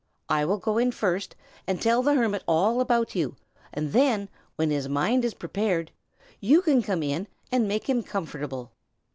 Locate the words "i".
0.29-0.45